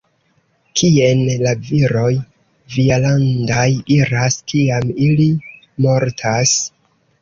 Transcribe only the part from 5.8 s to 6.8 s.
mortas?